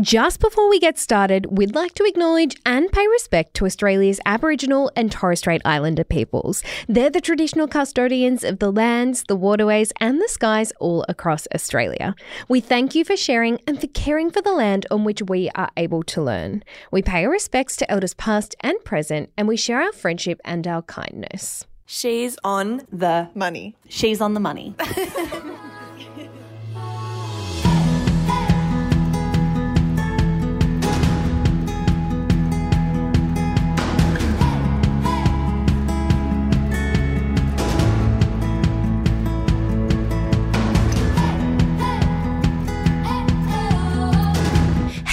[0.00, 4.90] Just before we get started, we'd like to acknowledge and pay respect to Australia's Aboriginal
[4.96, 6.62] and Torres Strait Islander peoples.
[6.88, 12.14] They're the traditional custodians of the lands, the waterways, and the skies all across Australia.
[12.48, 15.68] We thank you for sharing and for caring for the land on which we are
[15.76, 16.64] able to learn.
[16.90, 20.66] We pay our respects to elders past and present, and we share our friendship and
[20.66, 21.66] our kindness.
[21.84, 23.76] She's on the money.
[23.90, 24.74] She's on the money.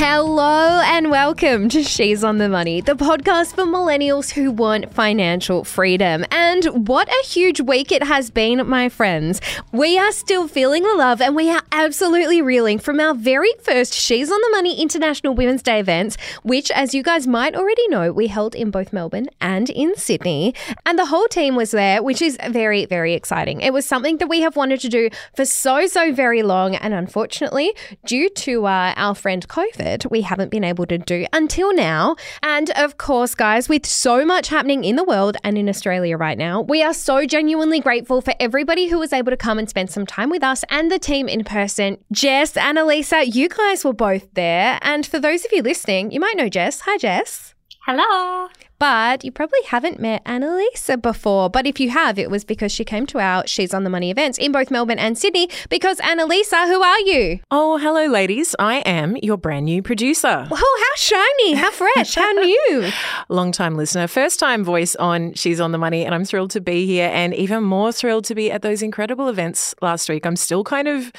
[0.02, 5.66] Hello and welcome to She's on the Money, the podcast for millennials who want financial
[5.66, 6.24] freedom.
[6.32, 9.42] And what a huge week it has been, my friends.
[9.74, 13.94] We are still feeling the love and we are absolutely reeling from our very first
[13.94, 18.14] She's on the Money International Women's Day event, which, as you guys might already know,
[18.14, 20.56] we held in both Melbourne and in Sydney.
[20.86, 23.60] And the whole team was there, which is very, very exciting.
[23.60, 26.76] It was something that we have wanted to do for so, so very long.
[26.76, 27.74] And unfortunately,
[28.06, 32.16] due to uh, our friend COVID, we haven't been able to do until now.
[32.44, 36.38] And of course, guys, with so much happening in the world and in Australia right
[36.38, 39.90] now, we are so genuinely grateful for everybody who was able to come and spend
[39.90, 41.98] some time with us and the team in person.
[42.12, 44.80] Jess, Annalisa, you guys were both there.
[44.82, 46.82] And for those of you listening, you might know Jess.
[46.82, 47.54] Hi, Jess.
[47.86, 48.48] Hello.
[48.80, 51.50] But you probably haven't met Annalisa before.
[51.50, 54.10] But if you have, it was because she came to our She's on the Money
[54.10, 55.50] events in both Melbourne and Sydney.
[55.70, 57.42] Because Annalisa, who are you?
[57.52, 58.56] Oh, hello, ladies.
[58.58, 60.48] I am your brand new producer.
[60.50, 62.90] Oh, how shiny, how fresh, how new.
[63.28, 66.06] Long time listener, first time voice on She's on the Money.
[66.06, 69.28] And I'm thrilled to be here and even more thrilled to be at those incredible
[69.28, 70.26] events last week.
[70.26, 71.12] I'm still kind of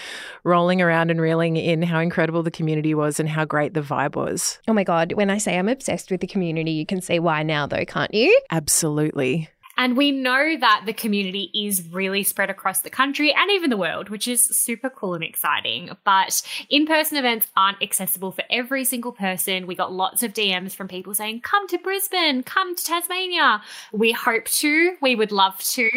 [0.45, 4.17] rolling around and reeling in how incredible the community was and how great the vibe
[4.17, 4.59] was.
[4.67, 7.43] Oh my God, when I say I'm obsessed with the community, you can see why
[7.51, 8.41] now, though, can't you?
[8.51, 9.51] Absolutely.
[9.77, 13.79] And we know that the community is really spread across the country and even the
[13.79, 15.91] world, which is super cool and exciting.
[16.05, 19.67] But in person events aren't accessible for every single person.
[19.67, 23.63] We got lots of DMs from people saying, come to Brisbane, come to Tasmania.
[23.91, 25.89] We hope to, we would love to.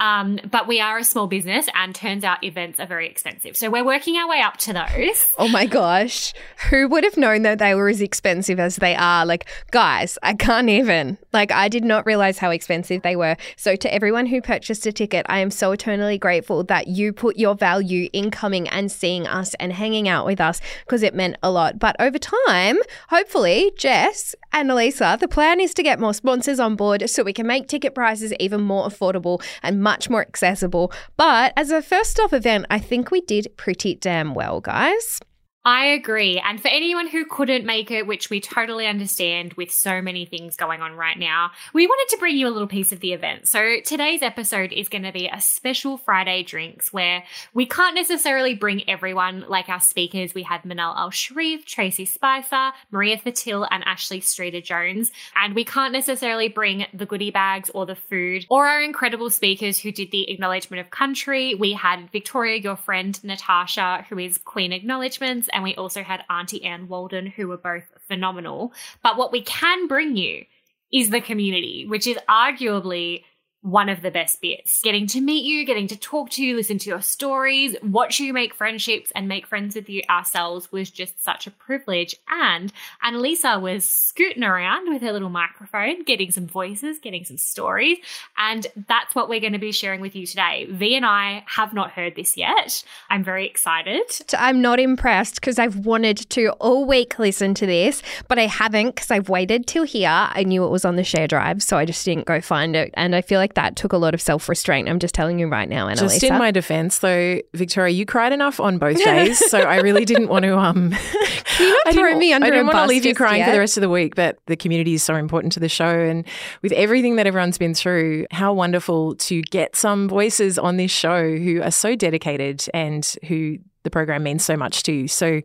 [0.00, 3.56] Um, but we are a small business and turns out events are very expensive.
[3.56, 5.26] So we're working our way up to those.
[5.38, 6.32] Oh my gosh.
[6.70, 9.26] Who would have known that they were as expensive as they are?
[9.26, 11.18] Like, guys, I can't even.
[11.32, 13.36] Like, I did not realize how expensive they were.
[13.56, 17.36] So, to everyone who purchased a ticket, I am so eternally grateful that you put
[17.36, 21.36] your value in coming and seeing us and hanging out with us because it meant
[21.42, 21.78] a lot.
[21.78, 26.76] But over time, hopefully, Jess and Elisa, the plan is to get more sponsors on
[26.76, 30.92] board so we can make ticket prices even more affordable and much more accessible.
[31.16, 35.20] But as a first stop event, I think we did pretty damn well, guys.
[35.62, 36.38] I agree.
[36.38, 40.56] And for anyone who couldn't make it, which we totally understand with so many things
[40.56, 43.46] going on right now, we wanted to bring you a little piece of the event.
[43.46, 48.54] So today's episode is going to be a special Friday drinks where we can't necessarily
[48.54, 50.32] bring everyone like our speakers.
[50.32, 55.12] We had Manal Al Sharif, Tracey Spicer, Maria Thattil, and Ashley Streeter Jones.
[55.36, 59.78] And we can't necessarily bring the goodie bags or the food or our incredible speakers
[59.78, 61.54] who did the acknowledgement of country.
[61.54, 66.64] We had Victoria, your friend, Natasha, who is Queen Acknowledgements and we also had Auntie
[66.64, 68.72] Anne Walden, who were both phenomenal.
[69.02, 70.44] But what we can bring you
[70.92, 73.24] is the community, which is arguably
[73.62, 74.80] one of the best bits.
[74.82, 78.32] Getting to meet you, getting to talk to you, listen to your stories, watch you
[78.32, 82.16] make friendships and make friends with you ourselves was just such a privilege.
[82.28, 82.72] And
[83.04, 87.98] Annalisa was scooting around with her little microphone, getting some voices, getting some stories.
[88.38, 90.66] And that's what we're going to be sharing with you today.
[90.70, 92.82] V and I have not heard this yet.
[93.10, 94.04] I'm very excited.
[94.38, 98.94] I'm not impressed because I've wanted to all week listen to this, but I haven't
[98.94, 100.08] because I've waited till here.
[100.08, 102.90] I knew it was on the share drive, so I just didn't go find it.
[102.94, 104.88] And I feel like that took a lot of self restraint.
[104.88, 105.98] I'm just telling you right now, Annalisa.
[106.00, 110.04] Just in my defense, though, Victoria, you cried enough on both days, so I really
[110.04, 110.58] didn't want to.
[110.58, 110.90] Um,
[111.44, 113.44] Can you not throw me under I a didn't want to leave you just crying
[113.44, 116.00] for the rest of the week, but the community is so important to the show,
[116.00, 116.26] and
[116.62, 121.36] with everything that everyone's been through, how wonderful to get some voices on this show
[121.36, 125.08] who are so dedicated and who the program means so much to.
[125.08, 125.42] So.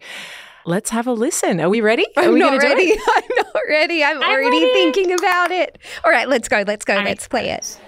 [0.67, 1.61] Let's have a listen.
[1.61, 2.07] Are we ready?
[2.17, 2.83] Are I'm we not gonna do ready.
[2.85, 2.99] it?
[3.07, 4.03] I'm not ready.
[4.03, 4.73] I'm, already ready.
[4.73, 5.77] thinking about it.
[6.03, 6.63] All right, let's go.
[6.65, 6.95] Let's go.
[6.95, 7.79] I'm let's play it.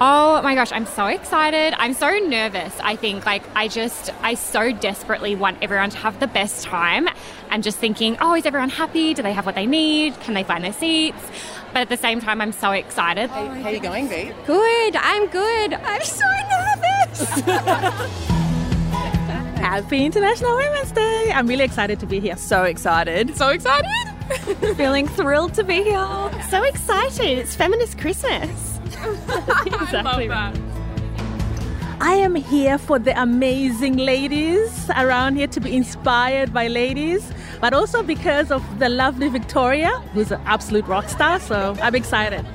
[0.00, 1.74] Oh my gosh, I'm so excited.
[1.76, 2.78] I'm so nervous.
[2.80, 7.08] I think like I just I so desperately want everyone to have the best time
[7.50, 9.12] and just thinking, "Oh, is everyone happy?
[9.12, 10.14] Do they have what they need?
[10.20, 11.18] Can they find their seats?"
[11.72, 13.28] But at the same time, I'm so excited.
[13.28, 14.32] How are you going, V?
[14.46, 14.94] Good.
[14.96, 15.74] I'm good.
[15.74, 17.30] I'm so nervous.
[19.58, 21.32] Happy International Women's Day.
[21.34, 22.36] I'm really excited to be here.
[22.36, 23.36] So excited.
[23.36, 24.07] So excited.
[24.76, 26.30] Feeling thrilled to be here.
[26.50, 27.38] So excited.
[27.38, 28.78] It's Feminist Christmas.
[29.66, 30.30] exactly.
[30.30, 30.52] I
[32.00, 37.72] I am here for the amazing ladies around here to be inspired by ladies, but
[37.72, 41.40] also because of the lovely Victoria, who's an absolute rock star.
[41.40, 42.46] So I'm excited.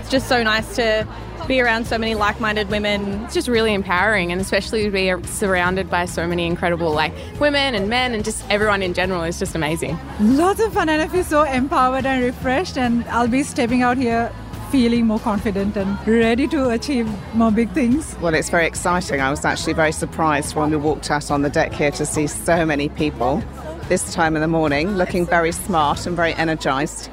[0.00, 1.06] It's just so nice to
[1.46, 3.24] be around so many like-minded women.
[3.24, 7.74] It's just really empowering, and especially to be surrounded by so many incredible like women
[7.74, 9.98] and men, and just everyone in general is just amazing.
[10.20, 12.78] Lots of fun, and I feel so empowered and refreshed.
[12.78, 14.32] And I'll be stepping out here
[14.70, 18.16] feeling more confident and ready to achieve more big things.
[18.22, 19.20] Well, it's very exciting.
[19.20, 22.26] I was actually very surprised when we walked out on the deck here to see
[22.26, 23.42] so many people
[23.88, 27.10] this time in the morning looking very smart and very energized.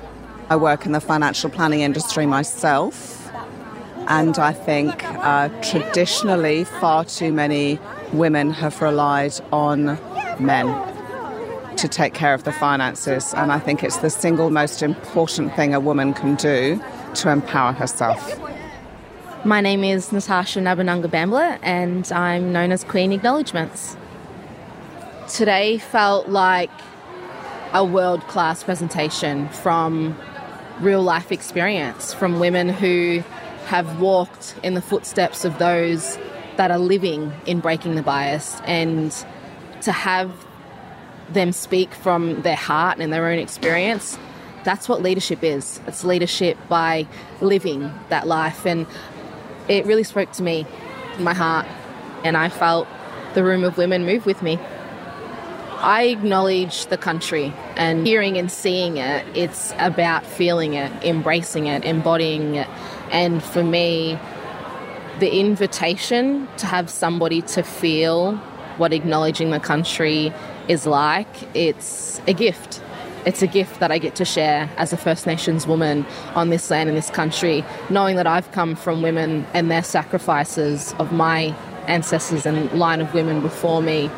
[0.50, 3.19] I work in the financial planning industry myself.
[4.10, 7.80] And I think uh, traditionally, far too many
[8.12, 10.00] women have relied on
[10.40, 10.66] men
[11.78, 13.36] to take care of the finances.
[13.36, 16.84] And I think it's the single most important thing a woman can do
[17.16, 18.40] to empower herself.
[19.46, 23.96] My name is Natasha Nabanunga Bambler, and I'm known as Queen Acknowledgements.
[25.30, 26.72] Today felt like
[27.74, 30.18] a world class presentation from
[30.82, 33.24] real life experience from women who
[33.70, 36.18] have walked in the footsteps of those
[36.58, 39.12] that are living in breaking the bias and
[39.82, 40.32] to have
[41.30, 44.18] them speak from their heart and their own experience
[44.64, 45.80] that's what leadership is.
[45.88, 47.08] It's leadership by
[47.42, 48.66] living that life.
[48.66, 48.86] And
[49.68, 50.66] it really spoke to me
[51.20, 51.66] my heart
[52.24, 52.88] and i felt
[53.34, 54.58] the room of women move with me.
[55.82, 59.26] I acknowledge the country and hearing and seeing it.
[59.36, 62.68] It's about feeling it embracing it embodying it
[63.12, 64.20] and for me,
[65.20, 68.36] the invitation to have somebody to feel
[68.78, 70.34] what acknowledging the country
[70.68, 72.82] is like, it's a gift.
[73.26, 76.70] It's a gift that I get to share as a First Nations woman on this
[76.72, 81.54] land in this country, knowing that I've come from women and their sacrifices of my
[81.88, 84.10] ancestors and line of women before me.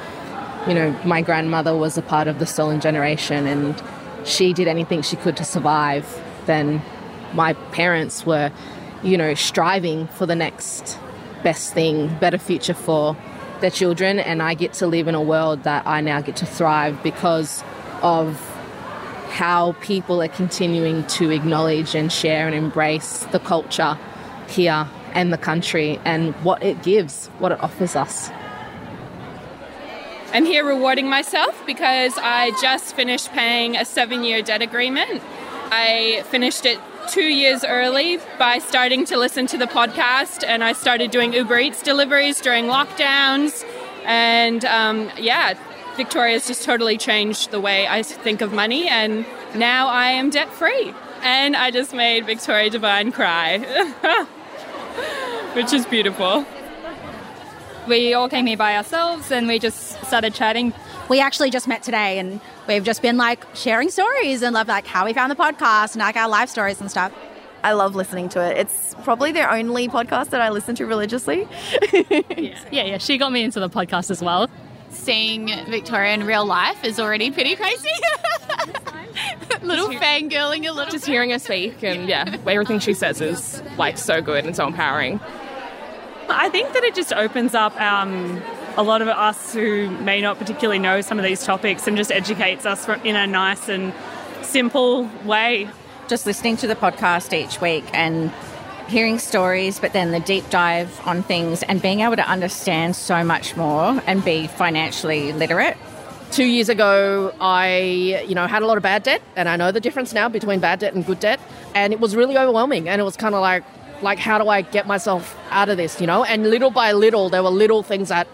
[0.67, 3.81] You know, my grandmother was a part of the stolen generation and
[4.23, 6.21] she did anything she could to survive.
[6.45, 6.83] Then
[7.33, 8.51] my parents were
[9.03, 10.97] you know, striving for the next
[11.43, 13.17] best thing, better future for
[13.61, 14.19] their children.
[14.19, 17.63] And I get to live in a world that I now get to thrive because
[18.01, 18.39] of
[19.29, 23.97] how people are continuing to acknowledge and share and embrace the culture
[24.47, 28.29] here and the country and what it gives, what it offers us.
[30.33, 35.21] I'm here rewarding myself because I just finished paying a seven year debt agreement.
[35.71, 40.73] I finished it two years early by starting to listen to the podcast, and I
[40.73, 43.63] started doing Uber Eats deliveries during lockdowns.
[44.05, 45.55] And um, yeah,
[45.97, 49.25] Victoria's just totally changed the way I think of money, and
[49.55, 50.93] now I am debt free.
[51.23, 53.59] And I just made Victoria Devine cry,
[55.53, 56.45] which is beautiful.
[57.87, 60.73] We all came here by ourselves and we just started chatting.
[61.11, 64.87] We actually just met today and we've just been like sharing stories and love like
[64.87, 67.11] how we found the podcast and like our life stories and stuff.
[67.65, 68.57] I love listening to it.
[68.57, 71.49] It's probably the only podcast that I listen to religiously.
[71.91, 72.21] yeah.
[72.37, 72.97] yeah, yeah.
[72.97, 74.49] She got me into the podcast as well.
[74.89, 77.89] Seeing Victoria in real life is already pretty crazy.
[79.63, 80.93] little fangirling a little.
[80.93, 84.65] Just hearing her speak and yeah, everything she says is like so good and so
[84.65, 85.19] empowering.
[86.29, 88.41] I think that it just opens up um,
[88.77, 92.11] a lot of us who may not particularly know some of these topics and just
[92.11, 93.93] educates us in a nice and
[94.41, 95.69] simple way.
[96.07, 98.31] Just listening to the podcast each week and
[98.87, 103.23] hearing stories, but then the deep dive on things and being able to understand so
[103.23, 105.77] much more and be financially literate.
[106.31, 109.71] Two years ago, I, you know, had a lot of bad debt, and I know
[109.71, 111.39] the difference now between bad debt and good debt,
[111.75, 112.87] and it was really overwhelming.
[112.87, 113.63] And it was kind of like,
[114.01, 116.23] like, how do I get myself out of this, you know?
[116.23, 118.27] And little by little, there were little things that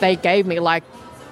[0.00, 0.84] they gave me, like,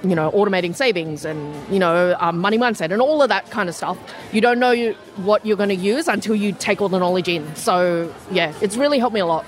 [0.03, 3.69] you know, automating savings and, you know, um, money mindset and all of that kind
[3.69, 3.99] of stuff.
[4.33, 7.29] You don't know you, what you're going to use until you take all the knowledge
[7.29, 7.55] in.
[7.57, 9.47] So, yeah, it's really helped me a lot.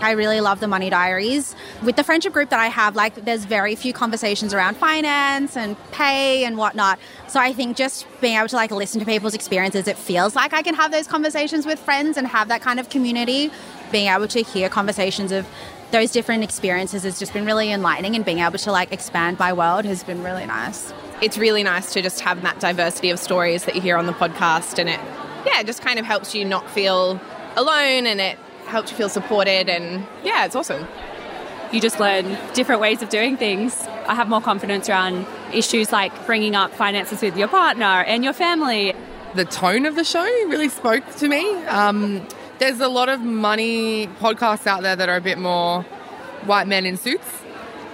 [0.00, 1.54] I really love the money diaries.
[1.82, 5.76] With the friendship group that I have, like there's very few conversations around finance and
[5.92, 6.98] pay and whatnot.
[7.28, 10.52] So I think just being able to like listen to people's experiences, it feels like
[10.52, 13.50] I can have those conversations with friends and have that kind of community.
[13.92, 15.46] Being able to hear conversations of
[15.90, 19.52] those different experiences has just been really enlightening and being able to like expand my
[19.52, 20.92] world has been really nice.
[21.22, 24.12] It's really nice to just have that diversity of stories that you hear on the
[24.12, 25.00] podcast and it
[25.46, 27.20] yeah, it just kind of helps you not feel
[27.56, 30.86] alone and it helps you feel supported and yeah, it's awesome.
[31.70, 36.26] You just learn different ways of doing things I have more confidence around issues like
[36.26, 38.94] bringing up finances with your partner and your family.
[39.34, 41.54] The tone of the show really spoke to me.
[41.64, 42.26] Um,
[42.58, 45.82] there's a lot of money podcasts out there that are a bit more
[46.46, 47.26] white men in suits.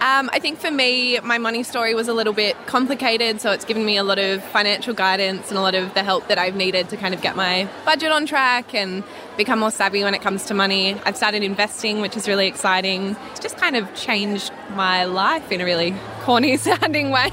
[0.00, 3.66] Um, I think for me, my money story was a little bit complicated, so it's
[3.66, 6.56] given me a lot of financial guidance and a lot of the help that I've
[6.56, 9.04] needed to kind of get my budget on track and
[9.36, 10.98] become more savvy when it comes to money.
[11.04, 13.14] I've started investing, which is really exciting.
[13.32, 17.30] It's just kind of changed my life in a really corny sounding way.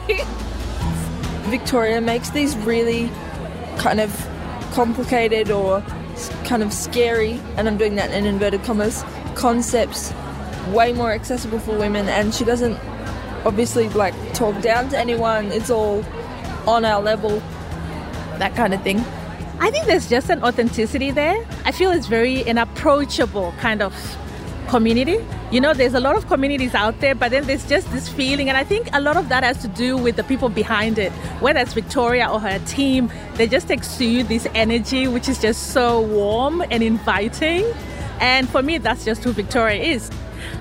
[1.49, 3.09] Victoria makes these really
[3.77, 4.11] kind of
[4.73, 5.81] complicated or
[6.45, 9.03] kind of scary, and I'm doing that in inverted commas,
[9.35, 10.13] concepts
[10.69, 12.77] way more accessible for women and she doesn't
[13.45, 16.03] obviously like talk down to anyone it's all
[16.67, 17.39] on our level
[18.37, 19.01] that kind of thing
[19.59, 21.43] I think there's just an authenticity there.
[21.65, 23.93] I feel it's very an approachable kind of
[24.67, 25.17] community.
[25.49, 28.49] You know, there's a lot of communities out there, but then there's just this feeling,
[28.49, 31.09] and I think a lot of that has to do with the people behind it,
[31.39, 33.09] whether it's Victoria or her team.
[33.35, 37.65] They just exude this energy, which is just so warm and inviting.
[38.19, 40.11] And for me, that's just who Victoria is.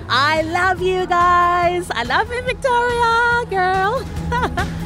[0.07, 1.91] I love you guys.
[1.91, 4.67] I love you, Victoria, girl.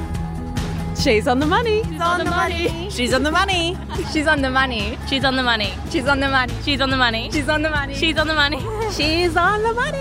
[1.01, 1.83] She's on the money.
[1.83, 2.89] She's on the money.
[2.91, 3.75] She's on the money.
[4.13, 4.99] She's on the money.
[5.09, 5.75] She's on the money.
[5.89, 6.51] She's on the money.
[6.61, 7.31] She's on the money.
[7.31, 7.95] She's on the money.
[7.95, 8.59] She's on the money.
[8.91, 9.97] She's on the money.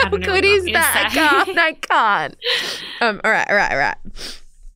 [0.00, 1.06] How good is that?
[1.06, 1.58] I can't.
[1.58, 2.36] I can't.
[3.00, 3.96] Um, all right, all right, all right.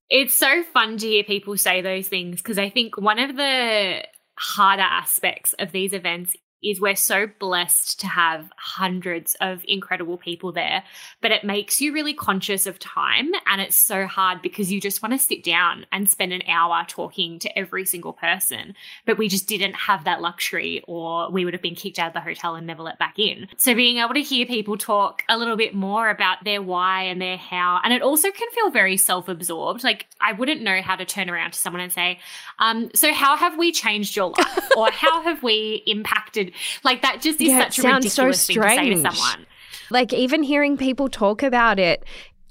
[0.08, 4.04] It's so fun to hear people say those things because I think one of the
[4.38, 10.52] harder aspects of these events is we're so blessed to have hundreds of incredible people
[10.52, 10.84] there,
[11.20, 13.32] but it makes you really conscious of time.
[13.46, 16.84] And it's so hard because you just want to sit down and spend an hour
[16.86, 18.74] talking to every single person.
[19.06, 22.14] But we just didn't have that luxury, or we would have been kicked out of
[22.14, 23.48] the hotel and never let back in.
[23.56, 27.20] So being able to hear people talk a little bit more about their why and
[27.20, 29.82] their how, and it also can feel very self absorbed.
[29.82, 32.20] Like I wouldn't know how to turn around to someone and say,
[32.58, 34.68] um, So how have we changed your life?
[34.76, 36.51] or how have we impacted?
[36.84, 39.16] Like that just is Yeah, such a sounds so ridiculous thing to say to strange.
[39.18, 39.46] someone.
[39.90, 42.04] Like even hearing people talk about it,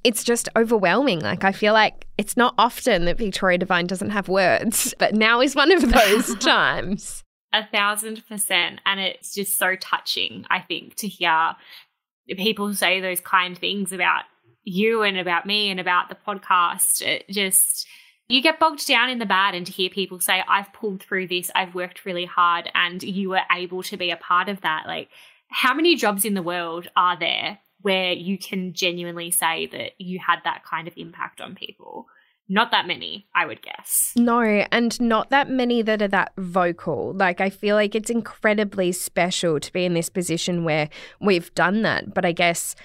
[0.03, 1.19] it's just overwhelming.
[1.19, 5.41] Like I feel like it's not often that Victoria Devine doesn't have words, but now
[5.41, 7.23] is one of those times.
[7.53, 8.79] A thousand percent.
[8.85, 11.55] And it's just so touching, I think, to hear
[12.37, 14.23] people say those kind things about
[14.63, 17.01] you and about me and about the podcast.
[17.01, 17.87] It just,
[18.31, 21.27] you get bogged down in the bad and to hear people say, I've pulled through
[21.27, 24.83] this, I've worked really hard, and you were able to be a part of that.
[24.87, 25.09] Like,
[25.49, 30.19] how many jobs in the world are there where you can genuinely say that you
[30.19, 32.07] had that kind of impact on people?
[32.47, 34.11] Not that many, I would guess.
[34.17, 37.13] No, and not that many that are that vocal.
[37.13, 40.89] Like, I feel like it's incredibly special to be in this position where
[41.21, 42.13] we've done that.
[42.13, 42.75] But I guess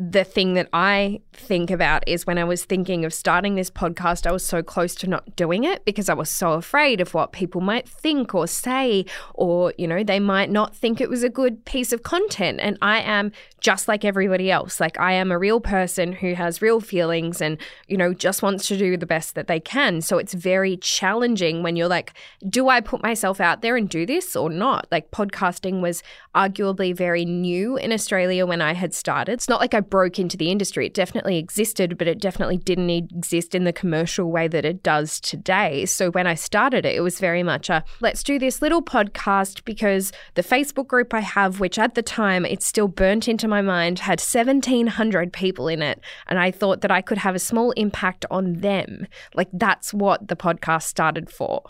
[0.00, 4.26] the thing that I think about is when I was thinking of starting this podcast,
[4.26, 7.32] I was so close to not doing it because I was so afraid of what
[7.32, 9.04] people might think or say,
[9.34, 12.60] or, you know, they might not think it was a good piece of content.
[12.62, 13.30] And I am
[13.60, 14.80] just like everybody else.
[14.80, 18.66] Like, I am a real person who has real feelings and, you know, just wants
[18.68, 20.00] to do the best that they can.
[20.00, 22.14] So it's very challenging when you're like,
[22.48, 24.86] do I put myself out there and do this or not?
[24.90, 26.02] Like, podcasting was
[26.34, 29.32] arguably very new in Australia when I had started.
[29.32, 30.86] It's not like I broke into the industry.
[30.86, 35.20] It definitely existed, but it definitely didn't exist in the commercial way that it does
[35.20, 35.84] today.
[35.86, 39.64] So when I started it, it was very much a let's do this little podcast
[39.64, 43.60] because the Facebook group I have, which at the time it's still burnt into my
[43.60, 46.00] mind, had 1,700 people in it.
[46.28, 49.06] And I thought that I could have a small impact on them.
[49.34, 51.62] Like that's what the podcast started for.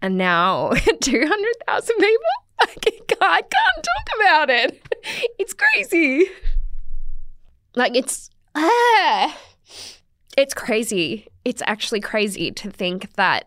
[0.00, 2.18] And now 200,000 people?
[2.60, 4.82] I can't, I can't talk about it.
[5.38, 6.28] It's crazy.
[7.74, 9.36] Like it's ah,
[10.36, 11.28] it's crazy.
[11.44, 13.46] It's actually crazy to think that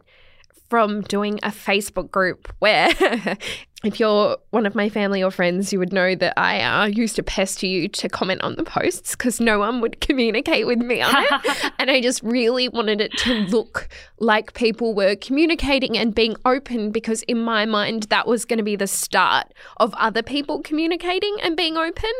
[0.70, 2.90] from doing a Facebook group where
[3.84, 7.16] if you're one of my family or friends, you would know that I uh, used
[7.18, 11.02] to pester you to comment on the posts because no one would communicate with me
[11.02, 11.72] on it.
[11.80, 13.88] and I just really wanted it to look
[14.20, 18.64] like people were communicating and being open because in my mind, that was going to
[18.64, 22.12] be the start of other people communicating and being open.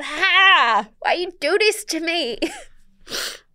[0.00, 2.38] Ah, why you do this to me?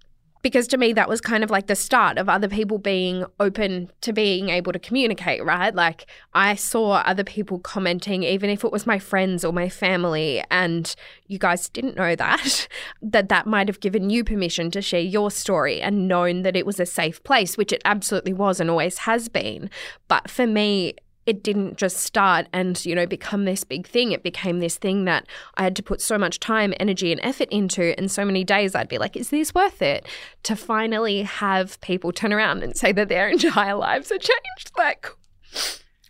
[0.41, 3.91] because to me that was kind of like the start of other people being open
[4.01, 5.73] to being able to communicate right?
[5.73, 10.43] Like i saw other people commenting even if it was my friends or my family
[10.49, 10.95] and
[11.27, 12.67] you guys didn't know that
[13.01, 16.65] that that might have given you permission to share your story and known that it
[16.65, 19.69] was a safe place which it absolutely was and always has been.
[20.07, 20.95] But for me
[21.31, 24.11] it didn't just start and, you know, become this big thing.
[24.11, 27.47] It became this thing that I had to put so much time, energy, and effort
[27.49, 27.97] into.
[27.97, 30.05] And so many days I'd be like, is this worth it?
[30.43, 34.71] To finally have people turn around and say that their entire lives are changed.
[34.77, 35.07] Like,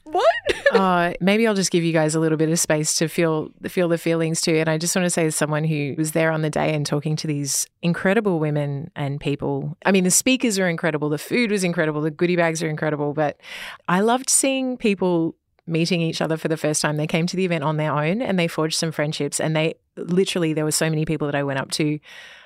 [0.03, 0.25] what?
[0.73, 3.87] uh, maybe I'll just give you guys a little bit of space to feel feel
[3.87, 4.55] the feelings too.
[4.55, 6.85] And I just want to say, as someone who was there on the day and
[6.85, 11.51] talking to these incredible women and people, I mean, the speakers are incredible, the food
[11.51, 13.39] was incredible, the goodie bags are incredible, but
[13.87, 15.35] I loved seeing people
[15.67, 16.97] meeting each other for the first time.
[16.97, 19.39] They came to the event on their own and they forged some friendships.
[19.39, 21.99] And they literally, there were so many people that I went up to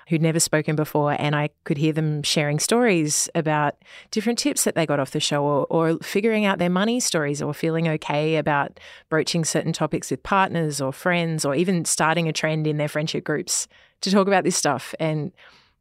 [0.08, 3.76] who'd never spoken before, and I could hear them sharing stories about
[4.12, 7.42] different tips that they got off the show or, or figuring out their money stories
[7.42, 12.34] or feeling okay about broaching certain topics with partners or friends or even starting a
[12.34, 13.68] trend in their friendship groups
[14.02, 14.94] to talk about this stuff.
[15.00, 15.32] And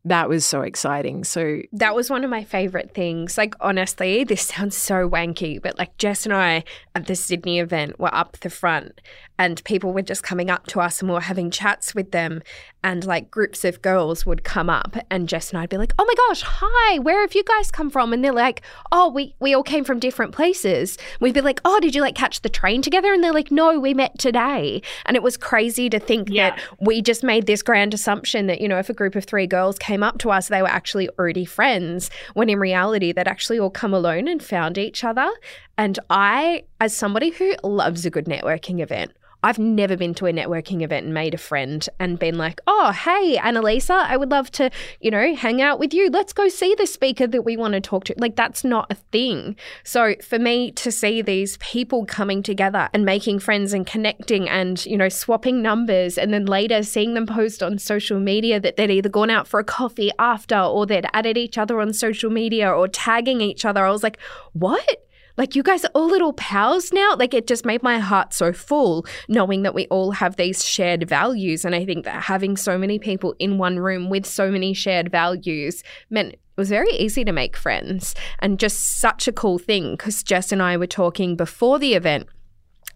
[0.04, 1.24] that was so exciting.
[1.24, 3.38] So that was one of my favorite things.
[3.38, 7.98] Like honestly, this sounds so wanky, but like Jess and I at the Sydney event
[7.98, 9.00] were up the front
[9.38, 12.42] and people were just coming up to us and we were having chats with them
[12.84, 16.04] and like groups of girls would come up and Jess and I'd be like, "Oh
[16.04, 19.54] my gosh, hi, where have you guys come from?" And they're like, "Oh, we we
[19.54, 22.82] all came from different places." We'd be like, "Oh, did you like catch the train
[22.82, 26.50] together?" And they're like, "No, we met today." And it was crazy to think yeah.
[26.50, 29.46] that we just made this grand assumption that, you know, if a group of 3
[29.46, 33.58] girls came up to us, they were actually already friends, when in reality they'd actually
[33.58, 35.30] all come alone and found each other.
[35.78, 39.12] And I as somebody who loves a good networking event,
[39.44, 42.92] I've never been to a networking event and made a friend and been like, oh,
[42.92, 44.70] hey, Annalisa, I would love to,
[45.02, 46.08] you know, hang out with you.
[46.08, 48.14] Let's go see the speaker that we want to talk to.
[48.16, 49.56] Like, that's not a thing.
[49.82, 54.82] So, for me to see these people coming together and making friends and connecting and,
[54.86, 58.90] you know, swapping numbers and then later seeing them post on social media that they'd
[58.90, 62.70] either gone out for a coffee after or they'd added each other on social media
[62.70, 64.18] or tagging each other, I was like,
[64.54, 65.04] what?
[65.36, 67.16] Like you guys are all little pals now.
[67.16, 71.08] Like it just made my heart so full knowing that we all have these shared
[71.08, 71.64] values.
[71.64, 75.10] And I think that having so many people in one room with so many shared
[75.10, 79.92] values meant it was very easy to make friends and just such a cool thing
[79.92, 82.28] because Jess and I were talking before the event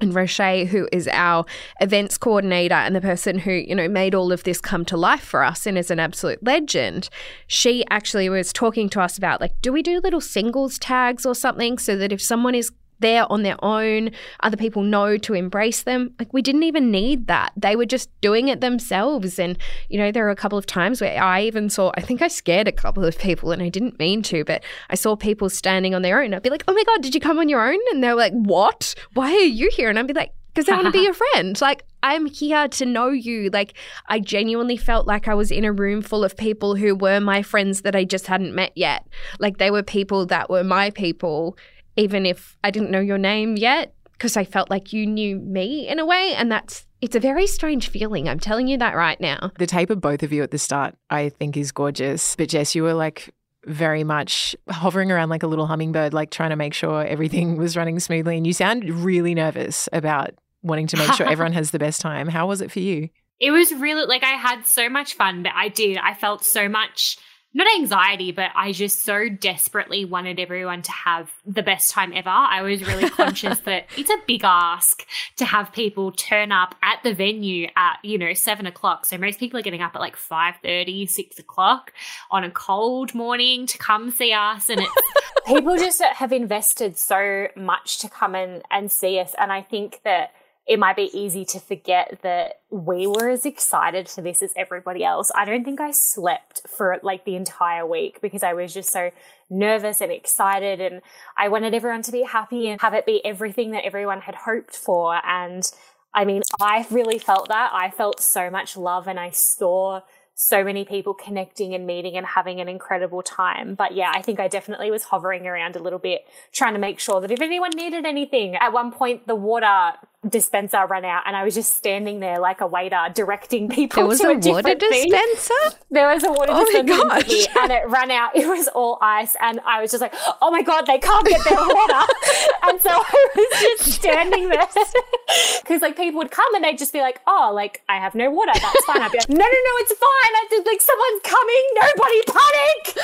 [0.00, 1.44] and Roche, who is our
[1.80, 5.22] events coordinator and the person who, you know, made all of this come to life
[5.22, 7.08] for us and is an absolute legend,
[7.46, 11.34] she actually was talking to us about like, do we do little singles tags or
[11.34, 14.10] something so that if someone is there on their own.
[14.40, 16.14] Other people know to embrace them.
[16.18, 17.52] Like we didn't even need that.
[17.56, 19.38] They were just doing it themselves.
[19.38, 19.58] And,
[19.88, 22.28] you know, there were a couple of times where I even saw, I think I
[22.28, 25.94] scared a couple of people and I didn't mean to, but I saw people standing
[25.94, 26.34] on their own.
[26.34, 27.80] I'd be like, oh my God, did you come on your own?
[27.92, 28.94] And they're like, what?
[29.14, 29.88] Why are you here?
[29.88, 31.60] And I'd be like, because I want to be your friend.
[31.60, 33.50] Like, I'm here to know you.
[33.50, 33.74] Like,
[34.06, 37.42] I genuinely felt like I was in a room full of people who were my
[37.42, 39.06] friends that I just hadn't met yet.
[39.38, 41.56] Like, they were people that were my people
[41.98, 45.88] even if I didn't know your name yet, because I felt like you knew me
[45.88, 46.32] in a way.
[46.34, 48.28] And that's, it's a very strange feeling.
[48.28, 49.50] I'm telling you that right now.
[49.58, 52.36] The tape of both of you at the start, I think, is gorgeous.
[52.36, 53.34] But Jess, you were like,
[53.66, 57.76] very much hovering around like a little hummingbird, like trying to make sure everything was
[57.76, 58.36] running smoothly.
[58.36, 60.30] And you sound really nervous about
[60.62, 62.28] wanting to make sure everyone has the best time.
[62.28, 63.10] How was it for you?
[63.40, 65.98] It was really like I had so much fun, but I did.
[65.98, 67.18] I felt so much
[67.54, 72.28] not anxiety, but I just so desperately wanted everyone to have the best time ever.
[72.28, 75.06] I was really conscious that it's a big ask
[75.36, 79.06] to have people turn up at the venue at, you know, seven o'clock.
[79.06, 81.92] So most people are getting up at like 5.30, 6 o'clock
[82.30, 84.68] on a cold morning to come see us.
[84.68, 84.92] And it's,
[85.46, 89.34] people just have invested so much to come in and see us.
[89.38, 90.32] And I think that
[90.68, 95.02] it might be easy to forget that we were as excited for this as everybody
[95.02, 95.32] else.
[95.34, 99.10] I don't think I slept for like the entire week because I was just so
[99.48, 101.00] nervous and excited and
[101.38, 104.76] I wanted everyone to be happy and have it be everything that everyone had hoped
[104.76, 105.18] for.
[105.26, 105.64] And
[106.12, 107.70] I mean, I really felt that.
[107.72, 110.02] I felt so much love and I saw
[110.40, 113.74] so many people connecting and meeting and having an incredible time.
[113.74, 117.00] But yeah, I think I definitely was hovering around a little bit, trying to make
[117.00, 119.94] sure that if anyone needed anything, at one point the water
[120.28, 124.06] dispenser ran out and I was just standing there like a waiter directing people there
[124.06, 125.54] was to a, a water dispenser?
[125.70, 125.78] Thing.
[125.92, 127.46] There was a water oh dispenser my gosh.
[127.56, 128.34] and it ran out.
[128.34, 131.44] It was all ice and I was just like, oh my God, they can't get
[131.44, 132.12] their water.
[132.64, 134.66] and so I was just standing there
[135.62, 138.28] because like people would come and they'd just be like, oh, like I have no
[138.28, 138.52] water.
[138.54, 139.00] That's fine.
[139.00, 140.32] I'd be like, no, no, no, it's fine.
[140.34, 141.64] I just like someone's coming.
[141.74, 142.98] Nobody panic.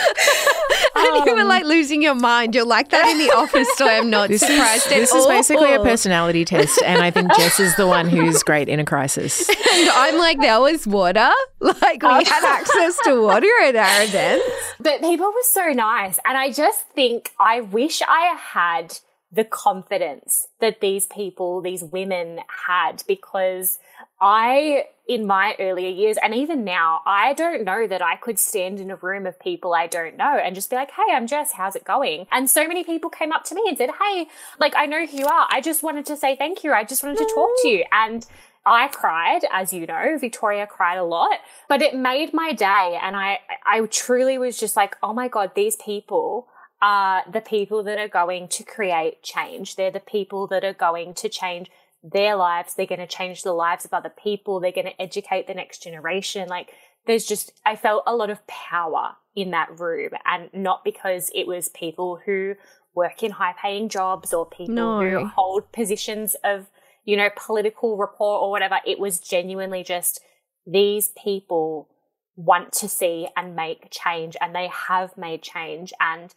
[0.97, 2.57] and um, you were like losing your mind.
[2.57, 5.21] You're like that in the office, so I'm not this surprised is, This all.
[5.21, 8.81] is basically a personality test and I think Jess is the one who's great in
[8.81, 9.49] a crisis.
[9.75, 11.31] And I'm like, there was water.
[11.61, 14.45] Like we had access to water at our events.
[14.79, 16.19] But people were so nice.
[16.25, 18.99] And I just think I wish I had
[19.33, 23.79] the confidence that these people, these women had because
[24.21, 28.81] I, in my earlier years, and even now, I don't know that I could stand
[28.81, 31.53] in a room of people I don't know and just be like, hey, I'm Jess,
[31.53, 32.27] how's it going?
[32.31, 34.27] And so many people came up to me and said, hey,
[34.59, 35.47] like, I know who you are.
[35.51, 36.73] I just wanted to say thank you.
[36.73, 37.85] I just wanted to talk to you.
[37.93, 38.27] And
[38.67, 42.99] I cried, as you know, Victoria cried a lot, but it made my day.
[43.03, 46.49] And I, I truly was just like, oh my God, these people
[46.81, 49.77] are the people that are going to create change.
[49.77, 51.71] They're the people that are going to change
[52.05, 52.75] their lives.
[52.75, 54.61] They're going to change the lives of other people.
[54.61, 56.49] They're going to educate the next generation.
[56.49, 56.71] Like
[57.07, 61.47] there's just, I felt a lot of power in that room and not because it
[61.47, 62.55] was people who
[62.95, 65.01] work in high paying jobs or people No.
[65.01, 66.67] who hold positions of,
[67.05, 68.79] you know, political rapport or whatever.
[68.87, 70.21] It was genuinely just
[70.67, 71.89] these people
[72.37, 76.35] want to see and make change and they have made change and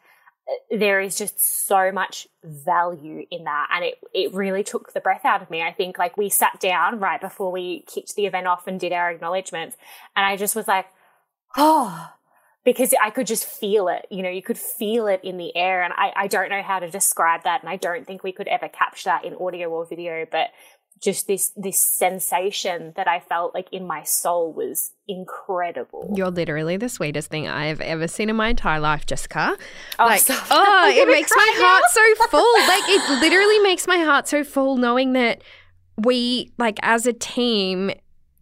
[0.72, 3.68] there is just so much value in that.
[3.74, 5.62] And it it really took the breath out of me.
[5.62, 8.94] I think like we sat down right before we kicked the event off and did
[8.94, 9.78] our acknowledgements
[10.16, 10.88] and i just was like
[11.56, 12.12] oh
[12.66, 15.84] because i could just feel it you know you could feel it in the air.
[15.84, 17.62] And i, I don't know how to describe that.
[17.62, 20.26] And i don't think we could ever capture that in audio or video.
[20.30, 20.50] But
[21.02, 26.78] just this this sensation that i felt like in my soul was incredible You're literally
[26.78, 29.56] the sweetest thing I've ever seen in my entire life, Jessica.
[29.98, 30.46] Oh, like, stop.
[30.52, 32.68] oh, it makes my heart so full.
[32.68, 35.42] Like, it literally makes my heart so full knowing that
[35.98, 37.92] we, like, as a team,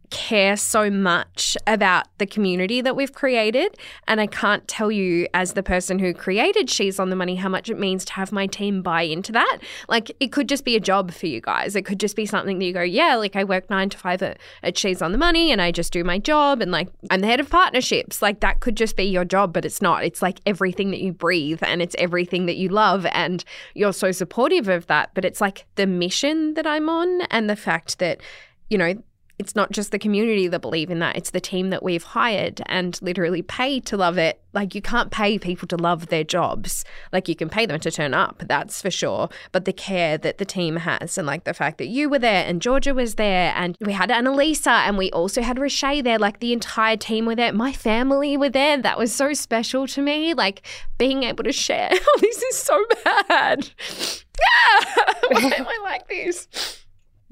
[0.09, 3.77] care so much about the community that we've created.
[4.07, 7.49] And I can't tell you, as the person who created She's on the Money, how
[7.49, 9.59] much it means to have my team buy into that.
[9.87, 11.75] Like, it could just be a job for you guys.
[11.75, 14.21] It could just be something that you go, yeah, like I work nine to five
[14.21, 16.61] at, at She's on the Money and I just do my job.
[16.61, 18.21] And like, I'm the head of partnerships.
[18.21, 20.03] Like, that could just be your job, but it's not.
[20.03, 23.05] It's like everything that you breathe and it's everything that you love.
[23.11, 25.11] And you're so supportive of that.
[25.13, 28.21] But it's like the mission that I'm on and the fact that,
[28.69, 28.95] you know,
[29.37, 32.61] it's not just the community that believe in that it's the team that we've hired
[32.67, 34.41] and literally pay to love it.
[34.53, 36.85] Like you can't pay people to love their jobs.
[37.11, 39.29] Like you can pay them to turn up that's for sure.
[39.51, 42.45] But the care that the team has and like the fact that you were there
[42.45, 46.17] and georgia was there and we had annalisa and we also had Roche there.
[46.17, 47.51] Like the entire team were there.
[47.51, 48.81] My family were there.
[48.81, 50.33] That was so special to me.
[50.33, 50.65] Like
[50.97, 51.91] being able to share.
[52.07, 53.69] Oh this is so bad.
[55.29, 56.84] Why am i like this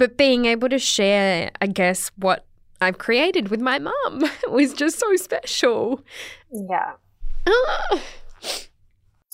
[0.04, 2.46] but being able to share, I guess, what
[2.82, 6.04] I've created with my mum was just so special.
[6.52, 6.96] Yeah.
[7.48, 8.02] Ah.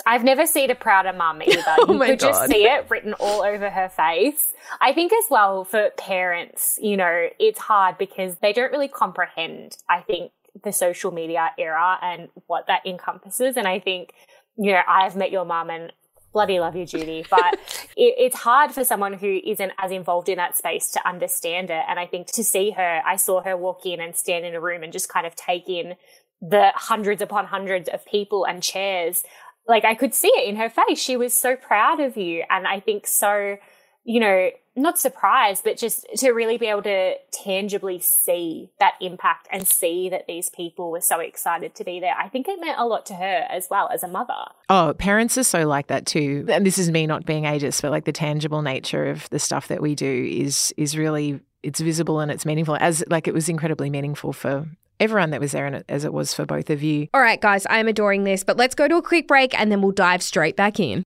[0.06, 1.64] I've never seen a prouder mum either.
[1.80, 4.54] Oh you could just see it written all over her face.
[4.80, 9.76] I think as well for parents, you know, it's hard because they don't really comprehend,
[9.90, 10.32] I think,
[10.64, 13.58] the social media era and what that encompasses.
[13.58, 14.14] And I think,
[14.56, 15.92] you know, I've met your mum and
[16.40, 17.54] bloody love you, Judy, but
[17.98, 21.84] it, it's hard for someone who isn't as involved in that space to understand it.
[21.90, 24.62] And I think to see her, I saw her walk in and stand in a
[24.62, 25.96] room and just kind of take in
[26.42, 29.26] the hundreds upon hundreds of people and chairs.
[29.68, 30.98] Like I could see it in her face.
[30.98, 32.46] She was so proud of you.
[32.50, 33.58] And I think so,
[34.04, 39.48] you know, not surprised, but just to really be able to tangibly see that impact
[39.52, 42.16] and see that these people were so excited to be there.
[42.18, 44.46] I think it meant a lot to her as well as a mother.
[44.70, 46.46] Oh, parents are so like that too.
[46.50, 49.68] And this is me not being ageist, but like the tangible nature of the stuff
[49.68, 52.78] that we do is is really it's visible and it's meaningful.
[52.80, 54.66] As like it was incredibly meaningful for
[55.00, 57.08] everyone that was there, and it, as it was for both of you.
[57.14, 59.82] All right, guys, I'm adoring this, but let's go to a quick break and then
[59.82, 61.04] we'll dive straight back in.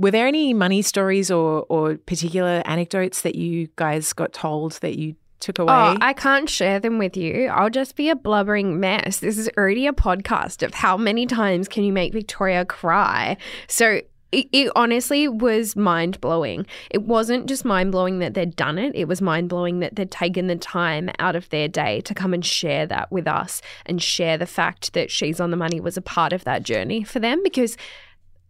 [0.00, 4.98] Were there any money stories or or particular anecdotes that you guys got told that
[4.98, 5.72] you took oh, away?
[5.72, 7.48] Oh, I can't share them with you.
[7.48, 9.18] I'll just be a blubbering mess.
[9.18, 13.36] This is already a podcast of how many times can you make Victoria cry.
[13.68, 14.00] So
[14.32, 16.66] it, it honestly was mind blowing.
[16.90, 20.10] It wasn't just mind blowing that they'd done it, it was mind blowing that they'd
[20.10, 24.02] taken the time out of their day to come and share that with us and
[24.02, 27.18] share the fact that She's on the Money was a part of that journey for
[27.18, 27.76] them because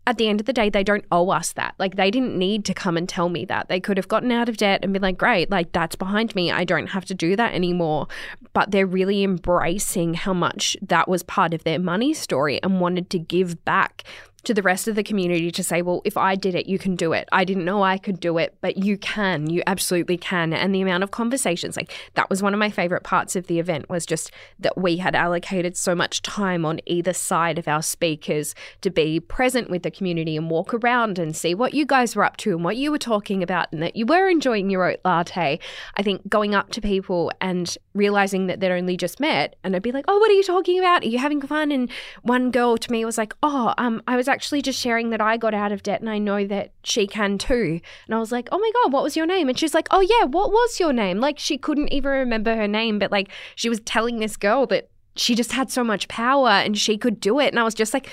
[0.07, 1.75] at the end of the day, they don't owe us that.
[1.79, 3.69] Like, they didn't need to come and tell me that.
[3.69, 6.51] They could have gotten out of debt and been like, great, like, that's behind me.
[6.51, 8.09] I don't have to do that anymore.
[8.53, 13.11] But they're really embracing how much that was part of their money story and wanted
[13.11, 14.05] to give back
[14.45, 16.97] to the rest of the community to say, well, if I did it, you can
[16.97, 17.29] do it.
[17.33, 19.51] I didn't know I could do it, but you can.
[19.51, 20.53] You absolutely can.
[20.53, 23.59] And the amount of conversations, like that was one of my favorite parts of the
[23.59, 27.83] event was just that we had allocated so much time on either side of our
[27.83, 32.17] speakers to be present with the community and walk around and see what you guys
[32.17, 34.85] were up to and what you were talking about and that you were enjoying your
[34.85, 35.59] oat latte.
[35.97, 39.83] I think going up to people and realizing that they'd only just met and I'd
[39.83, 41.03] be like, oh, what are you talking about?
[41.03, 41.71] Are you having fun?
[41.73, 41.91] And
[42.23, 45.37] one girl to me was like, oh, um, I was actually just sharing that I
[45.37, 47.81] got out of debt and I know that she can too.
[48.07, 49.49] And I was like, oh my God, what was your name?
[49.49, 51.19] And she's like, oh yeah, what was your name?
[51.21, 54.89] Like she couldn't even remember her name, but like she was telling this girl that
[55.17, 57.49] she just had so much power and she could do it.
[57.49, 58.09] And I was just like,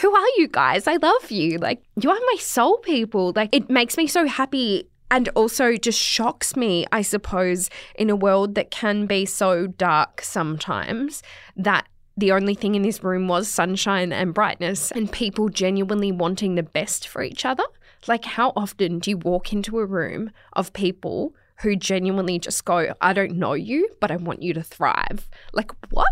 [0.00, 0.86] who are you guys?
[0.86, 1.58] I love you.
[1.58, 3.32] Like, you are my soul people.
[3.34, 8.16] Like, it makes me so happy and also just shocks me, I suppose, in a
[8.16, 11.22] world that can be so dark sometimes,
[11.56, 11.86] that
[12.18, 16.64] the only thing in this room was sunshine and brightness and people genuinely wanting the
[16.64, 17.62] best for each other.
[18.08, 22.92] Like, how often do you walk into a room of people who genuinely just go,
[23.00, 25.28] I don't know you, but I want you to thrive?
[25.52, 26.08] Like, what?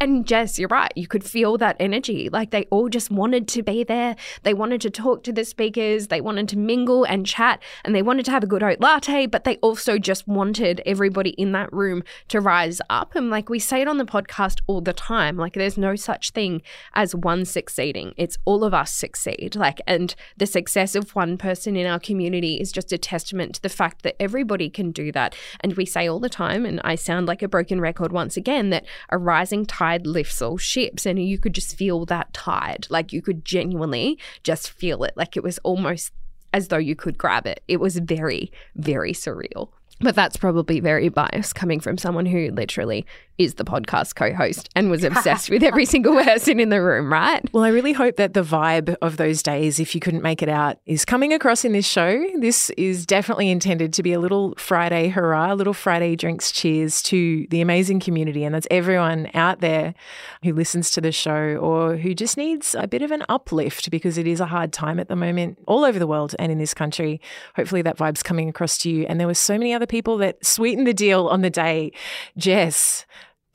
[0.00, 0.92] And Jess, you're right.
[0.94, 2.28] You could feel that energy.
[2.28, 4.16] Like they all just wanted to be there.
[4.42, 6.08] They wanted to talk to the speakers.
[6.08, 9.26] They wanted to mingle and chat and they wanted to have a good oat latte,
[9.26, 13.14] but they also just wanted everybody in that room to rise up.
[13.14, 16.30] And like we say it on the podcast all the time, like there's no such
[16.30, 16.62] thing
[16.94, 18.14] as one succeeding.
[18.16, 19.56] It's all of us succeed.
[19.56, 23.62] Like, and the success of one person in our community is just a testament to
[23.62, 25.34] the fact that everybody can do that.
[25.60, 28.70] And we say all the time, and I sound like a broken record once again,
[28.70, 31.06] that a rising tide lifts all ships.
[31.06, 32.86] And you could just feel that tide.
[32.90, 35.16] Like you could genuinely just feel it.
[35.16, 36.12] Like it was almost
[36.52, 37.62] as though you could grab it.
[37.68, 39.68] It was very, very surreal.
[40.00, 43.06] But that's probably very biased coming from someone who literally
[43.38, 47.12] is the podcast co host and was obsessed with every single person in the room,
[47.12, 47.42] right?
[47.52, 50.48] Well, I really hope that the vibe of those days, if you couldn't make it
[50.48, 52.24] out, is coming across in this show.
[52.38, 57.02] This is definitely intended to be a little Friday hurrah, a little Friday drinks cheers
[57.02, 58.44] to the amazing community.
[58.44, 59.94] And that's everyone out there
[60.42, 64.18] who listens to the show or who just needs a bit of an uplift because
[64.18, 66.74] it is a hard time at the moment all over the world and in this
[66.74, 67.20] country.
[67.54, 69.06] Hopefully that vibe's coming across to you.
[69.06, 71.92] And there were so many other people that sweetened the deal on the day.
[72.36, 73.04] Jess,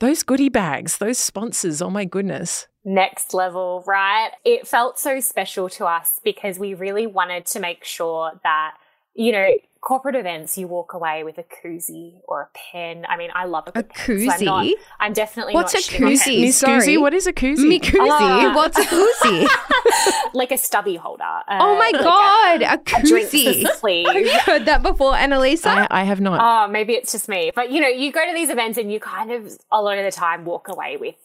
[0.02, 2.66] those goodie bags, those sponsors, oh my goodness.
[2.84, 4.32] Next level, right?
[4.44, 8.74] It felt so special to us because we really wanted to make sure that,
[9.14, 9.50] you know,
[9.82, 13.04] corporate events, you walk away with a koozie or a pen.
[13.08, 14.38] I mean, I love a, a koozie.
[14.38, 16.40] So I'm, not, I'm, definitely What's not a koozie?
[16.40, 17.68] Miss Koozie, what is a koozie?
[17.68, 18.50] Me koozie.
[18.50, 19.46] Uh, What's a koozie?
[20.34, 21.24] like a stubby holder.
[21.24, 23.64] Uh, oh my like god, a, a koozie!
[23.64, 25.66] A have you heard that before, Annalisa?
[25.66, 26.38] I, I have not.
[26.40, 27.50] Oh, maybe it's just me.
[27.54, 30.04] But you know, you go to these events and you kind of a lot of
[30.04, 31.16] the time walk away with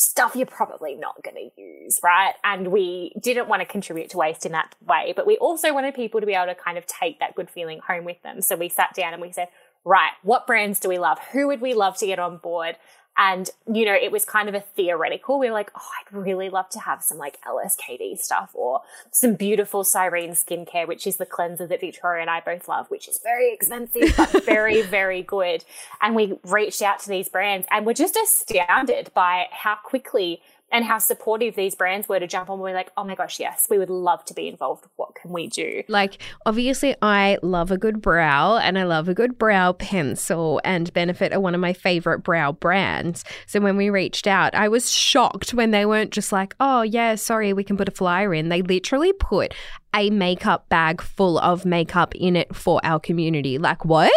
[0.00, 2.32] stuff you're probably not going to use, right?
[2.42, 5.94] And we didn't want to contribute to waste in that way, but we also wanted
[5.94, 8.40] people to be able to kind of take that good feeling home with them.
[8.40, 9.48] So we sat down and we said,
[9.84, 11.18] right, what brands do we love?
[11.32, 12.76] Who would we love to get on board?
[13.16, 15.38] And, you know, it was kind of a theoretical.
[15.38, 19.34] We were like, oh, I'd really love to have some like LSKD stuff or some
[19.34, 23.20] beautiful Cyrene skincare, which is the cleanser that Victoria and I both love, which is
[23.22, 25.64] very expensive, but very, very good.
[26.00, 30.84] And we reached out to these brands and we're just astounded by how quickly and
[30.84, 32.60] how supportive these brands were to jump on.
[32.60, 34.86] We're like, oh my gosh, yes, we would love to be involved.
[34.96, 35.82] What can we do?
[35.88, 40.92] Like, obviously, I love a good brow and I love a good brow pencil, and
[40.92, 43.24] Benefit are one of my favorite brow brands.
[43.46, 47.14] So when we reached out, I was shocked when they weren't just like, oh, yeah,
[47.16, 48.48] sorry, we can put a flyer in.
[48.48, 49.54] They literally put
[49.94, 53.58] a makeup bag full of makeup in it for our community.
[53.58, 54.12] Like, what?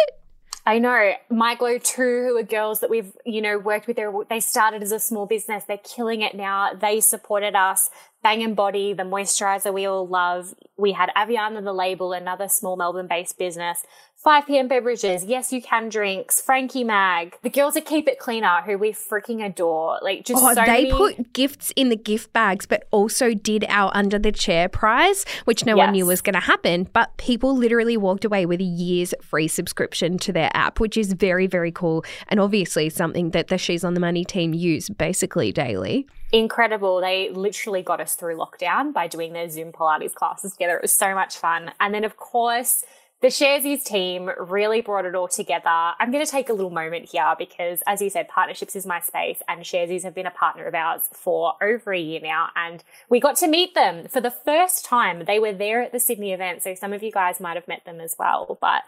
[0.66, 1.12] I know.
[1.28, 3.98] My Glow 2, who are girls that we've, you know, worked with,
[4.30, 5.64] they started as a small business.
[5.64, 6.72] They're killing it now.
[6.72, 7.90] They supported us.
[8.22, 10.54] Bang and Body, the moisturizer we all love.
[10.78, 13.84] We had Aviana the label, another small Melbourne based business.
[14.24, 14.68] 5 p.m.
[14.68, 15.22] beverages.
[15.26, 16.40] Yes, you can drinks.
[16.40, 17.36] Frankie Mag.
[17.42, 19.98] The girls at Keep It Cleaner, who we freaking adore.
[20.00, 20.92] Like just oh, so they many...
[20.92, 25.66] put gifts in the gift bags, but also did our under the chair prize, which
[25.66, 25.84] no yes.
[25.84, 26.88] one knew was going to happen.
[26.94, 31.12] But people literally walked away with a year's free subscription to their app, which is
[31.12, 32.02] very, very cool.
[32.28, 37.00] And obviously something that the She's on the Money team use basically daily incredible.
[37.00, 40.76] They literally got us through lockdown by doing their Zoom Pilates classes together.
[40.76, 41.70] It was so much fun.
[41.78, 42.84] And then, of course,
[43.24, 45.94] the Sharesies team really brought it all together.
[45.98, 49.00] I'm going to take a little moment here because, as you said, partnerships is my
[49.00, 52.50] space, and Sharesies have been a partner of ours for over a year now.
[52.54, 55.24] And we got to meet them for the first time.
[55.24, 57.86] They were there at the Sydney event, so some of you guys might have met
[57.86, 58.58] them as well.
[58.60, 58.82] But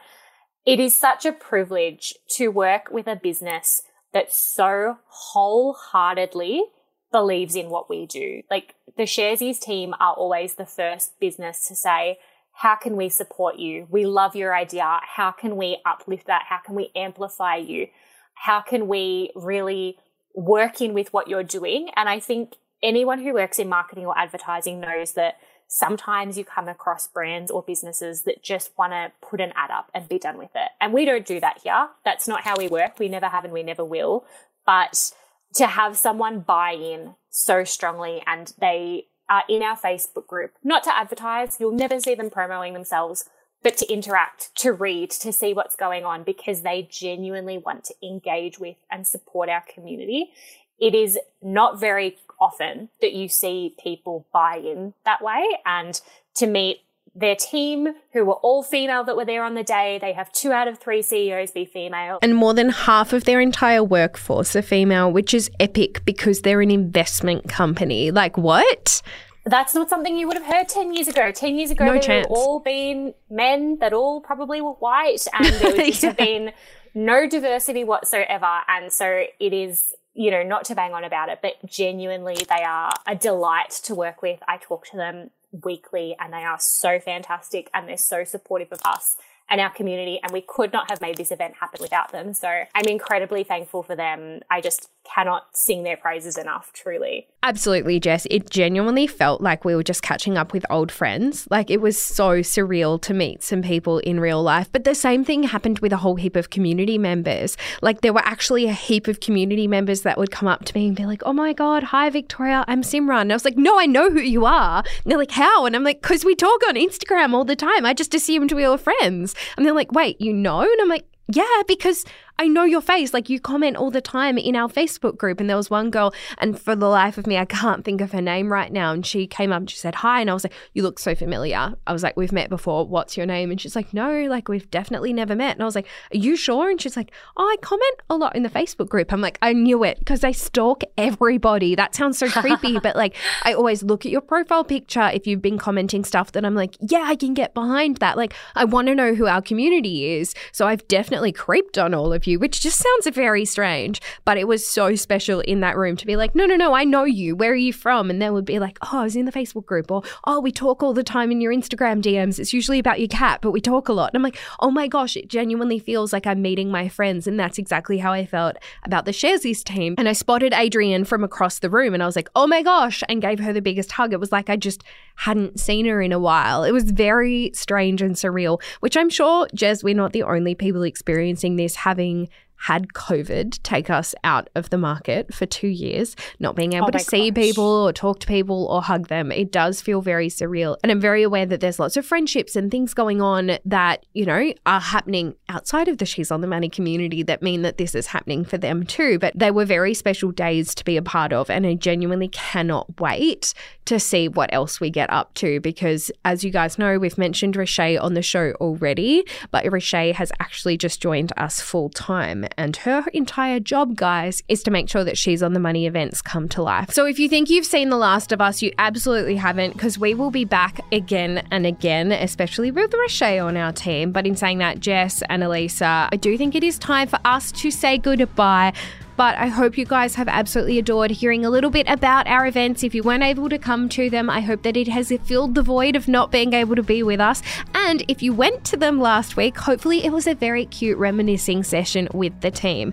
[0.67, 3.81] it is such a privilege to work with a business
[4.13, 6.63] that so wholeheartedly
[7.11, 8.43] believes in what we do.
[8.51, 12.19] Like the Sharesies team are always the first business to say,
[12.57, 13.87] how can we support you?
[13.91, 15.01] We love your idea.
[15.03, 16.45] How can we uplift that?
[16.49, 17.89] How can we amplify you?
[18.35, 19.99] How can we really
[20.35, 21.91] work in with what you're doing?
[21.97, 25.37] And I think anyone who works in marketing or advertising knows that
[25.69, 29.91] sometimes you come across brands or businesses that just want to put an ad up
[29.95, 30.71] and be done with it.
[30.81, 31.89] And we don't do that here.
[32.07, 32.99] That's not how we work.
[32.99, 34.25] We never have and we never will.
[34.65, 35.13] But
[35.57, 40.83] to have someone buy in so strongly and they are in our Facebook group, not
[40.85, 41.57] to advertise.
[41.59, 43.29] You'll never see them promoting themselves,
[43.63, 47.95] but to interact, to read, to see what's going on because they genuinely want to
[48.03, 50.31] engage with and support our community.
[50.79, 56.01] It is not very often that you see people buy in that way and
[56.35, 56.81] to meet
[57.17, 59.99] their team, who were all female that were there on the day.
[60.01, 62.19] They have two out of three CEOs be female.
[62.21, 66.61] And more than half of their entire workforce are female, which is epic because they're
[66.61, 68.11] an investment company.
[68.11, 69.01] Like, what?
[69.45, 71.33] That's not something you would have heard 10 years ago.
[71.33, 72.27] 10 years ago, No they chance.
[72.29, 76.53] would all been men that all probably were white and there would just have been
[76.95, 78.59] no diversity whatsoever.
[78.69, 82.63] And so it is, you know, not to bang on about it, but genuinely they
[82.65, 84.41] are a delight to work with.
[84.49, 85.31] I talk to them
[85.65, 89.17] weekly and they are so fantastic and they're so supportive of us
[89.49, 90.21] and our community.
[90.23, 92.35] And we could not have made this event happen without them.
[92.35, 94.41] So I'm incredibly thankful for them.
[94.51, 97.29] I just cannot sing their praises enough, truly.
[97.43, 98.27] Absolutely, Jess.
[98.29, 101.47] It genuinely felt like we were just catching up with old friends.
[101.49, 104.69] Like it was so surreal to meet some people in real life.
[104.73, 107.57] But the same thing happened with a whole heap of community members.
[107.83, 110.89] Like there were actually a heap of community members that would come up to me
[110.89, 113.23] and be like, oh my God, hi, Victoria, I'm Simran.
[113.23, 114.79] And I was like, no, I know who you are.
[114.79, 115.67] And they're like, how?
[115.67, 117.87] And I'm like, because we talk on Instagram all the time.
[117.87, 119.36] I just assumed we were friends.
[119.57, 120.61] And they're like, wait, you know?
[120.61, 122.05] And I'm like, yeah, because
[122.39, 123.15] I know your face.
[123.15, 125.41] Like you comment all the time in our Facebook group.
[125.41, 128.13] And there was one girl, and for the life of me, I can't think of
[128.13, 128.93] her name right now.
[128.93, 130.21] And she came up and she said hi.
[130.21, 131.75] And I was like, You look so familiar.
[131.87, 132.87] I was like, We've met before.
[132.87, 133.51] What's your name?
[133.51, 135.53] And she's like, No, like we've definitely never met.
[135.53, 136.71] And I was like, Are you sure?
[136.71, 139.13] And she's like, Oh, I comment a lot in the Facebook group.
[139.13, 141.75] I'm like, I knew it because I stalk everybody.
[141.75, 142.79] That sounds so creepy.
[142.83, 146.45] but like, I always look at your profile picture if you've been commenting stuff that
[146.45, 148.17] I'm like, Yeah, I can get behind that.
[148.17, 150.35] Like, I want to know who our community is.
[150.53, 154.01] So I've definitely creeped on all of you, which just sounds very strange.
[154.25, 156.85] But it was so special in that room to be like, no, no, no, I
[156.85, 157.37] know you.
[157.37, 158.11] Where are you from?
[158.11, 160.53] And they would be like, oh, I was in the Facebook group, or oh, we
[160.53, 162.39] talk all the time in your Instagram DMs.
[162.39, 164.11] It's usually about your cat, but we talk a lot.
[164.11, 167.27] And I'm like, oh my gosh, it genuinely feels like I'm meeting my friends.
[167.27, 169.95] And that's exactly how I felt about the Sharesies team.
[169.99, 173.03] And I spotted Adrienne from across the room and I was like, oh my gosh,
[173.09, 174.13] and gave her the biggest hug.
[174.13, 174.83] It was like I just
[175.17, 176.65] hadn't seen her in a while.
[176.65, 180.83] It was very strange and surreal, which I'm sure, Jez, we're not the only people
[180.83, 186.17] experiencing this having being had COVID take us out of the market for two years,
[186.39, 187.45] not being able Oh to see gosh.
[187.45, 189.31] people or talk to people or hug them.
[189.31, 190.77] It does feel very surreal.
[190.83, 194.25] And I'm very aware that there's lots of friendships and things going on that, you
[194.25, 197.95] know, are happening outside of the She's on the Money community that mean that this
[197.95, 199.19] is happening for them too.
[199.19, 201.51] But they were very special days to be a part of.
[201.51, 203.53] And I genuinely cannot wait
[203.87, 207.55] to see what else we get up to because, as you guys know, we've mentioned
[207.55, 212.46] Rashay on the show already, but Rashay has actually just joined us full time.
[212.57, 216.23] And her entire job, guys, is to make sure that She's on the Money events
[216.23, 216.91] come to life.
[216.91, 220.15] So if you think you've seen The Last of Us, you absolutely haven't because we
[220.15, 224.13] will be back again and again, especially with Rashay on our team.
[224.13, 227.53] But in saying that, Jess and Elisa, I do think it is time for us
[227.53, 228.73] to say goodbye.
[229.17, 232.83] But I hope you guys have absolutely adored hearing a little bit about our events.
[232.83, 235.63] If you weren't able to come to them, I hope that it has filled the
[235.63, 237.43] void of not being able to be with us.
[237.75, 241.65] And if you went to them last week, hopefully it was a very cute reminiscing
[241.65, 242.93] session with the team.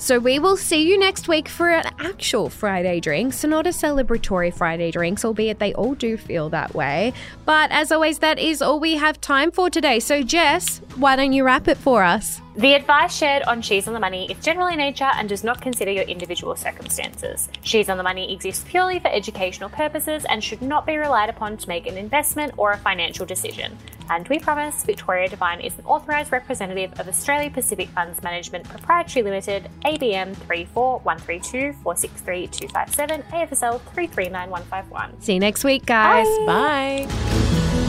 [0.00, 3.34] So we will see you next week for an actual Friday drink.
[3.34, 7.12] So not a celebratory Friday drinks, albeit they all do feel that way.
[7.44, 10.00] But as always, that is all we have time for today.
[10.00, 12.40] So Jess, why don't you wrap it for us?
[12.56, 15.62] The advice shared on She's on the Money is general in nature and does not
[15.62, 17.48] consider your individual circumstances.
[17.62, 21.56] She's on the Money exists purely for educational purposes and should not be relied upon
[21.56, 23.78] to make an investment or a financial decision.
[24.10, 29.22] And we promise Victoria Devine is an authorised representative of Australia Pacific Funds Management Proprietary
[29.22, 35.20] Limited, ABN 34132 463 257, AFSL 339151.
[35.22, 36.26] See you next week, guys.
[36.46, 37.06] Bye.
[37.08, 37.86] Bye.